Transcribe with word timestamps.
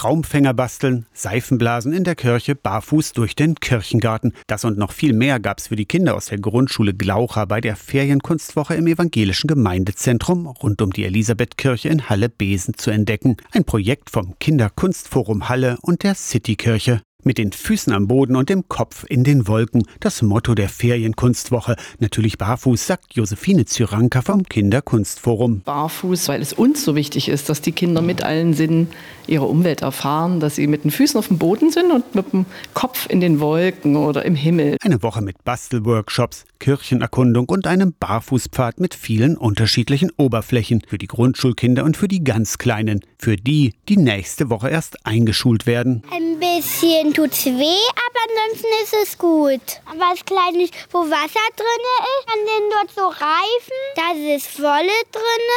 Traumfänger 0.00 0.54
basteln, 0.54 1.04
Seifenblasen 1.12 1.92
in 1.92 2.04
der 2.04 2.14
Kirche, 2.14 2.54
barfuß 2.54 3.12
durch 3.12 3.36
den 3.36 3.56
Kirchengarten. 3.56 4.32
Das 4.46 4.64
und 4.64 4.78
noch 4.78 4.92
viel 4.92 5.12
mehr 5.12 5.38
gab's 5.38 5.66
für 5.66 5.76
die 5.76 5.84
Kinder 5.84 6.14
aus 6.14 6.24
der 6.24 6.38
Grundschule 6.38 6.94
Glaucha 6.94 7.44
bei 7.44 7.60
der 7.60 7.76
Ferienkunstwoche 7.76 8.76
im 8.76 8.86
evangelischen 8.86 9.46
Gemeindezentrum 9.46 10.46
rund 10.46 10.80
um 10.80 10.90
die 10.90 11.04
Elisabethkirche 11.04 11.90
in 11.90 12.08
Halle-Besen 12.08 12.78
zu 12.78 12.90
entdecken. 12.90 13.36
Ein 13.52 13.64
Projekt 13.64 14.08
vom 14.08 14.38
Kinderkunstforum 14.38 15.50
Halle 15.50 15.76
und 15.82 16.02
der 16.02 16.14
Citykirche. 16.14 17.02
Mit 17.22 17.38
den 17.38 17.52
Füßen 17.52 17.92
am 17.92 18.06
Boden 18.06 18.36
und 18.36 18.48
dem 18.48 18.68
Kopf 18.68 19.04
in 19.08 19.24
den 19.24 19.46
Wolken. 19.46 19.84
Das 20.00 20.22
Motto 20.22 20.54
der 20.54 20.68
Ferienkunstwoche. 20.68 21.76
Natürlich 21.98 22.38
barfuß, 22.38 22.86
sagt 22.86 23.14
Josephine 23.14 23.66
Zyranka 23.66 24.22
vom 24.22 24.44
Kinderkunstforum. 24.44 25.60
Barfuß, 25.60 26.28
weil 26.28 26.40
es 26.40 26.52
uns 26.52 26.84
so 26.84 26.94
wichtig 26.94 27.28
ist, 27.28 27.48
dass 27.48 27.60
die 27.60 27.72
Kinder 27.72 28.02
mit 28.02 28.22
allen 28.22 28.54
Sinnen 28.54 28.88
ihre 29.26 29.46
Umwelt 29.46 29.82
erfahren, 29.82 30.40
dass 30.40 30.56
sie 30.56 30.66
mit 30.66 30.84
den 30.84 30.90
Füßen 30.90 31.18
auf 31.18 31.28
dem 31.28 31.38
Boden 31.38 31.70
sind 31.70 31.90
und 31.90 32.14
mit 32.14 32.32
dem 32.32 32.46
Kopf 32.74 33.06
in 33.08 33.20
den 33.20 33.40
Wolken 33.40 33.96
oder 33.96 34.24
im 34.24 34.34
Himmel. 34.34 34.76
Eine 34.82 35.02
Woche 35.02 35.22
mit 35.22 35.44
Bastelworkshops, 35.44 36.44
Kirchenerkundung 36.58 37.48
und 37.48 37.66
einem 37.66 37.94
Barfußpfad 37.98 38.80
mit 38.80 38.94
vielen 38.94 39.36
unterschiedlichen 39.36 40.10
Oberflächen. 40.16 40.82
Für 40.86 40.98
die 40.98 41.06
Grundschulkinder 41.06 41.84
und 41.84 41.96
für 41.96 42.08
die 42.08 42.24
ganz 42.24 42.58
Kleinen. 42.58 43.00
Für 43.18 43.36
die, 43.36 43.74
die 43.88 43.96
nächste 43.96 44.50
Woche 44.50 44.68
erst 44.68 45.06
eingeschult 45.06 45.66
werden. 45.66 46.02
Ein 46.10 46.38
bisschen 46.38 47.09
tut's 47.14 47.46
weh, 47.46 47.86
aber 48.06 48.20
ansonsten 48.28 48.68
ist 48.82 48.94
es 48.94 49.18
gut. 49.18 49.60
Was 49.96 50.24
Kleines, 50.24 50.70
wo 50.90 50.98
Wasser 50.98 51.48
drin 51.56 51.84
ist, 52.02 52.28
dann 52.28 52.46
sind 52.46 52.72
dort 52.72 52.90
so 52.94 53.06
Reifen, 53.08 53.80
da 53.96 54.34
ist 54.34 54.62
Wolle 54.62 54.92
drin. 55.12 55.48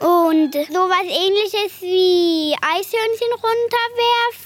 Und 0.00 0.52
sowas 0.54 1.04
ähnliches 1.04 1.80
wie 1.80 2.56
Eishörnchen 2.60 3.32
runterwerfen. 3.34 4.41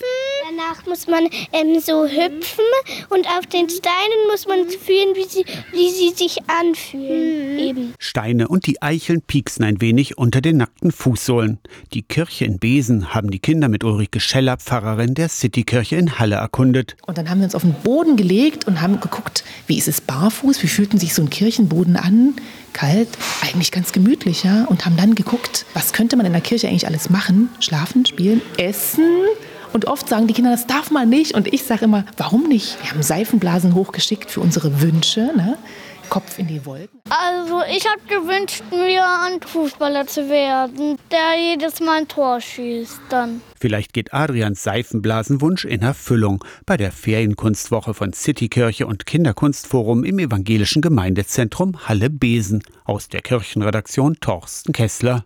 Danach 0.49 0.87
muss 0.87 1.09
man 1.09 1.25
ähm, 1.53 1.81
so 1.81 2.07
hüpfen 2.07 2.65
und 3.09 3.27
auf 3.27 3.47
den 3.47 3.69
Steinen 3.69 4.29
muss 4.31 4.47
man 4.47 4.69
fühlen, 4.69 5.17
wie 5.17 5.25
sie, 5.25 5.45
wie 5.73 5.91
sie 5.91 6.11
sich 6.15 6.39
anfühlen. 6.49 7.55
Mhm. 7.55 7.59
Eben. 7.59 7.95
Steine 7.99 8.47
und 8.47 8.67
die 8.67 8.81
Eicheln 8.81 9.23
pieksen 9.23 9.65
ein 9.65 9.81
wenig 9.81 10.19
unter 10.19 10.41
den 10.41 10.59
nackten 10.59 10.93
Fußsohlen. 10.93 11.59
Die 11.95 12.03
Kirche 12.03 12.45
in 12.45 12.61
Besen 12.61 13.13
haben 13.13 13.33
die 13.33 13.41
Kinder 13.41 13.69
mit 13.69 13.83
Ulrike 13.83 14.21
Scheller, 14.21 14.57
Pfarrerin 14.57 15.15
der 15.15 15.31
Citykirche 15.31 15.97
in 15.97 16.21
Halle, 16.21 16.37
erkundet. 16.37 16.97
Und 17.07 17.19
dann 17.19 17.29
haben 17.29 17.39
wir 17.39 17.47
uns 17.47 17.57
auf 17.57 17.63
den 17.63 17.75
Boden 17.75 18.17
gelegt 18.17 18.69
und 18.69 18.81
haben 18.81 19.01
geguckt, 19.01 19.43
wie 19.67 19.79
ist 19.79 19.89
es 19.89 20.01
barfuß, 20.01 20.63
wie 20.63 20.69
fühlten 20.69 20.99
sich 20.99 21.13
so 21.13 21.23
ein 21.23 21.31
Kirchenboden 21.31 21.97
an? 21.97 22.35
Kalt, 22.73 23.09
eigentlich 23.43 23.73
ganz 23.73 23.91
gemütlich, 23.91 24.45
ja? 24.45 24.67
Und 24.67 24.87
haben 24.87 24.97
dann 24.97 25.17
geguckt, 25.17 25.67
was 25.75 25.93
könnte 25.93 26.17
man 26.17 26.27
in 26.27 26.33
der 26.33 26.43
Kirche 26.43 26.69
eigentlich 26.69 26.87
alles 26.87 27.11
machen? 27.11 27.49
Schlafen, 27.59 28.07
spielen, 28.07 28.43
essen. 28.59 29.03
Und 29.73 29.87
oft 29.87 30.09
sagen 30.09 30.27
die 30.27 30.35
Kinder, 30.35 30.51
das 30.51 30.67
darf 30.67 30.91
man 30.91 31.09
nicht. 31.09 31.35
Und 31.35 31.53
ich 31.53 31.65
sage 31.65 31.85
immer, 31.85 32.05
warum 32.17 32.45
nicht? 32.45 32.77
Wir 32.83 32.91
haben 32.91 33.03
Seifenblasen 33.03 33.75
hochgeschickt 33.75 34.31
für 34.31 34.41
unsere 34.41 34.81
Wünsche. 34.81 35.33
Ne? 35.37 35.59
Kopf 36.09 36.39
in 36.39 36.47
die 36.47 36.65
Wolken? 36.65 37.01
Also 37.09 37.63
ich 37.71 37.87
habe 37.87 38.01
gewünscht, 38.09 38.63
mir 38.71 39.05
ein 39.05 39.41
Fußballer 39.41 40.07
zu 40.07 40.29
werden, 40.29 40.99
der 41.11 41.39
jedes 41.39 41.81
Mal 41.81 41.99
ein 41.99 42.09
Tor 42.09 42.41
schießt 42.41 43.01
dann. 43.09 43.41
Vielleicht 43.59 43.93
geht 43.93 44.13
Adrians 44.13 44.63
Seifenblasenwunsch 44.63 45.65
in 45.65 45.83
Erfüllung 45.83 46.45
bei 46.65 46.77
der 46.77 46.93
Ferienkunstwoche 46.93 47.95
von 47.95 48.13
Citykirche 48.13 48.87
und 48.87 49.07
Kinderkunstforum 49.07 50.05
im 50.05 50.19
evangelischen 50.19 50.83
Gemeindezentrum 50.83 51.89
Halle-Besen. 51.89 52.63
Aus 52.85 53.09
der 53.09 53.23
Kirchenredaktion 53.23 54.17
Torsten 54.21 54.73
Kessler. 54.73 55.25